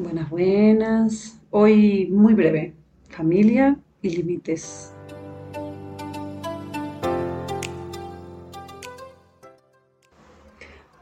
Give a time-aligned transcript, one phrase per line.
[0.00, 1.40] Buenas, buenas.
[1.50, 2.72] Hoy muy breve.
[3.08, 4.94] Familia y límites.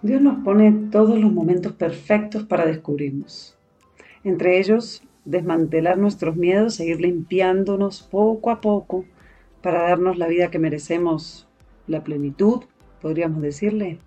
[0.00, 3.58] Dios nos pone todos los momentos perfectos para descubrirnos.
[4.24, 9.04] Entre ellos, desmantelar nuestros miedos e ir limpiándonos poco a poco
[9.60, 11.46] para darnos la vida que merecemos,
[11.86, 12.64] la plenitud,
[13.02, 13.98] podríamos decirle.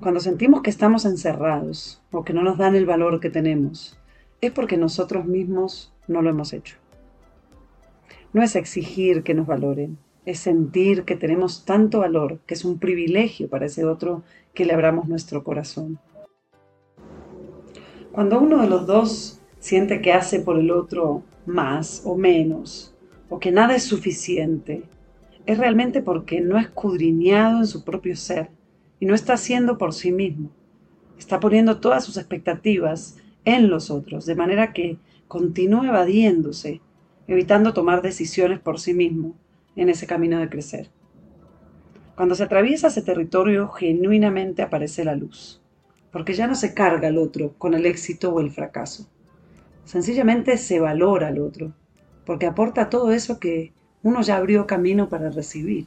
[0.00, 3.98] Cuando sentimos que estamos encerrados o que no nos dan el valor que tenemos,
[4.40, 6.76] es porque nosotros mismos no lo hemos hecho.
[8.32, 12.78] No es exigir que nos valoren, es sentir que tenemos tanto valor, que es un
[12.78, 14.22] privilegio para ese otro
[14.54, 15.98] que le abramos nuestro corazón.
[18.12, 22.94] Cuando uno de los dos siente que hace por el otro más o menos,
[23.28, 24.84] o que nada es suficiente,
[25.44, 28.57] es realmente porque no ha escudriñado en su propio ser
[29.00, 30.50] y no está haciendo por sí mismo.
[31.18, 36.80] Está poniendo todas sus expectativas en los otros, de manera que continúa evadiéndose,
[37.26, 39.34] evitando tomar decisiones por sí mismo
[39.76, 40.90] en ese camino de crecer.
[42.16, 45.60] Cuando se atraviesa ese territorio, genuinamente aparece la luz,
[46.10, 49.08] porque ya no se carga al otro con el éxito o el fracaso.
[49.84, 51.72] Sencillamente se valora al otro,
[52.26, 55.86] porque aporta todo eso que uno ya abrió camino para recibir.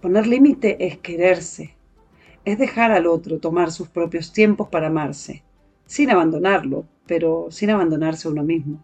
[0.00, 1.74] Poner límite es quererse,
[2.44, 5.42] es dejar al otro tomar sus propios tiempos para amarse,
[5.86, 8.80] sin abandonarlo, pero sin abandonarse uno mismo.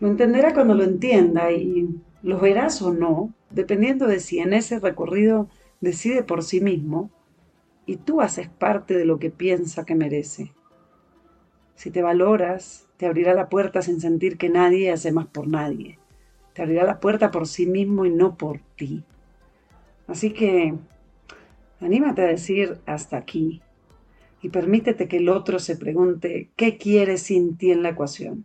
[0.00, 1.88] Lo entenderá cuando lo entienda y
[2.24, 5.48] lo verás o no, dependiendo de si en ese recorrido
[5.80, 7.08] decide por sí mismo
[7.86, 10.52] y tú haces parte de lo que piensa que merece.
[11.76, 16.00] Si te valoras, te abrirá la puerta sin sentir que nadie hace más por nadie.
[16.54, 19.04] Te abrirá la puerta por sí mismo y no por ti.
[20.06, 20.74] Así que
[21.80, 23.62] anímate a decir hasta aquí
[24.42, 28.44] y permítete que el otro se pregunte qué quiere sin ti en la ecuación,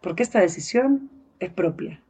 [0.00, 1.10] porque esta decisión
[1.40, 2.00] es propia.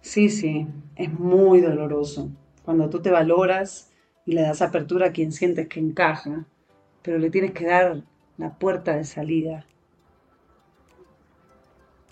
[0.00, 2.30] Sí, sí, es muy doloroso
[2.64, 3.90] cuando tú te valoras
[4.24, 6.44] y le das apertura a quien sientes que encaja,
[7.02, 8.02] pero le tienes que dar
[8.36, 9.66] la puerta de salida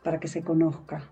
[0.02, 1.02] para que se conozca.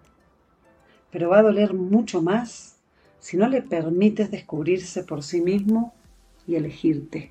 [1.10, 2.81] Pero va a doler mucho más
[3.22, 5.94] si no le permites descubrirse por sí mismo
[6.44, 7.30] y elegirte.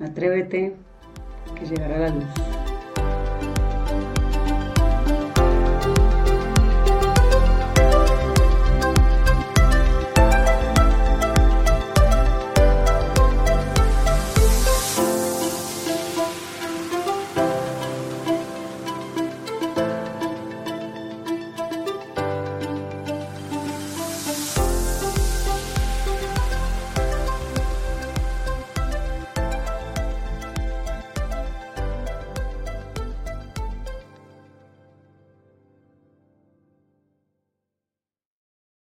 [0.00, 0.74] Atrévete,
[1.54, 2.63] que llegará la luz.